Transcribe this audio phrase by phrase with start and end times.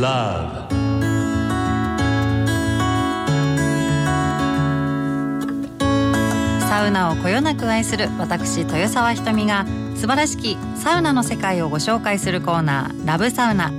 [0.00, 0.68] love.
[6.68, 13.70] サウナをこよなく愛する私豊沢ひとみが素晴らしきサウナの世界をご紹介するコーナーラブサウナ。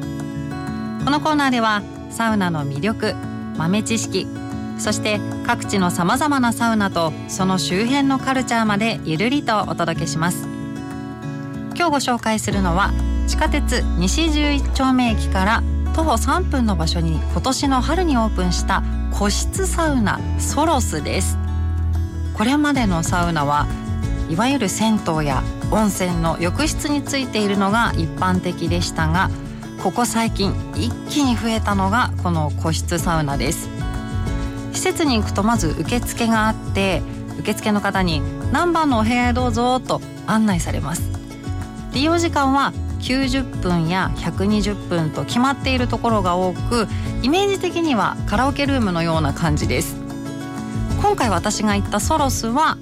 [1.04, 3.16] このコーナーではサウナの魅力
[3.58, 4.28] 豆知識
[4.78, 10.48] そして各地のさまざまなサウナとその周辺のカルチャーまでゆるりとお届けします。
[11.76, 12.92] 今日ご紹介するのは
[13.28, 21.38] 地下鉄西11丁目駅から徒歩3分の場所に今年の春にオープンした個室サウナソロスです。
[22.34, 23.68] これまでのサウナは
[24.30, 29.30] いわゆる銭湯や温泉の浴室についているのが一般的でしたが
[29.84, 33.70] ここ最近一気に増えたのがこの個室サウナです。
[34.74, 37.02] 施設に行くとまず受付があって
[37.40, 41.04] 受付の方に何番のお部屋へどうぞと案内されます。
[41.94, 42.74] 利用時間は
[43.04, 46.88] 90分や120分と決まっているところが多く
[47.22, 49.98] イメージ的にはカラオケルームのような感じです。
[51.02, 52.78] 今回私が行ったソロスは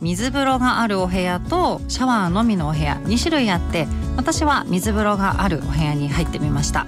[0.00, 6.86] 水風呂があるお部屋とシャワーのみのお部屋2種類あって私は水風呂があるお部屋に入ってみました。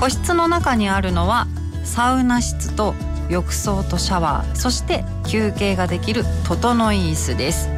[0.00, 1.46] 個室の中にあるのは
[1.84, 2.94] サウナ室と
[3.28, 7.68] 浴槽とシャワーそして休憩ができる整い椅子です。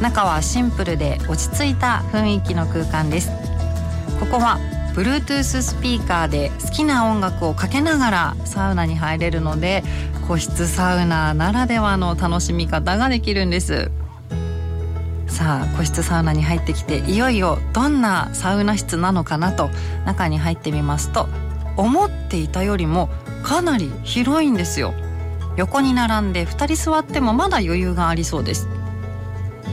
[0.00, 3.30] 中はシンプルで落ち着いた雰囲気の空間です。
[4.20, 4.58] ここは
[4.94, 9.84] Bluetooth スピーカーで好きな音楽をかけながらサウナに入れるので
[10.26, 13.90] 個室サウナならではの楽しみ方ができるんです。
[15.26, 19.70] さあ個室サウナに入ってきていよいよどんなサウナ室なのかなと
[20.04, 21.28] 中に入ってみますと
[21.76, 23.08] 思っていたよりも
[23.44, 24.94] かなり広いんですよ。
[25.56, 28.68] 横に並んで2人座ってもまだ余裕がありそうです。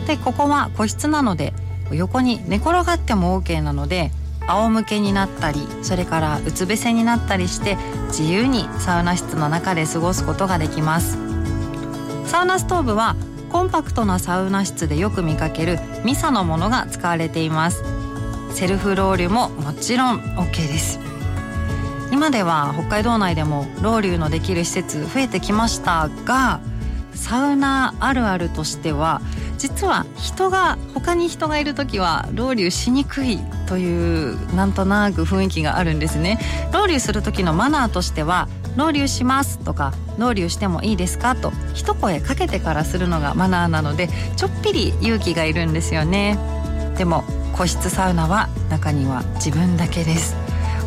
[0.07, 1.53] でここは個室なので
[1.91, 4.11] 横に寝転がっても OK なので
[4.47, 7.77] 仰向けになったりそれからうつ伏せになったりして
[8.07, 11.17] 自由にサウナ室の中で過ごすことができます。
[12.25, 13.15] サウナストーブは
[13.51, 17.83] コンパクトなサウナ室でよく見かけるミサのものが使われています。
[18.53, 20.99] セルフロウリュももちろん OK です。
[22.11, 26.61] 今では北海道内でもロウリュのできる施設増えてきましたが
[27.13, 29.21] サウナあるあるとしては
[29.57, 36.39] 実は人が他に人がいる時はロウリュしにくいというなんとなく雰囲気があるんですね。
[36.73, 46.37] ロウリュする時のマナーとしてはロウリュしますとかロウリュしてもいいですかと一声かけてからするのがマナーなのでちょっぴり勇気がいるんですよね。
[46.97, 47.23] でも
[47.53, 50.35] 個室サウナは中には自分だけです。